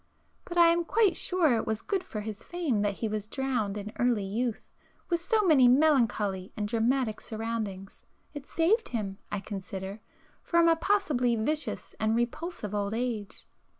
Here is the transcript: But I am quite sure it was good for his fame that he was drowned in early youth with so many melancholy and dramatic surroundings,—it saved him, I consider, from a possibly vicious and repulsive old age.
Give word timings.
But 0.45 0.57
I 0.57 0.69
am 0.69 0.83
quite 0.83 1.15
sure 1.15 1.55
it 1.57 1.67
was 1.67 1.83
good 1.83 2.03
for 2.03 2.21
his 2.21 2.43
fame 2.43 2.81
that 2.81 2.95
he 2.95 3.07
was 3.07 3.27
drowned 3.27 3.77
in 3.77 3.93
early 3.99 4.23
youth 4.23 4.67
with 5.09 5.23
so 5.23 5.43
many 5.43 5.67
melancholy 5.67 6.51
and 6.57 6.67
dramatic 6.67 7.21
surroundings,—it 7.21 8.47
saved 8.47 8.89
him, 8.89 9.19
I 9.31 9.39
consider, 9.39 9.99
from 10.41 10.67
a 10.67 10.75
possibly 10.75 11.35
vicious 11.35 11.93
and 11.99 12.15
repulsive 12.15 12.73
old 12.73 12.95
age. 12.95 13.45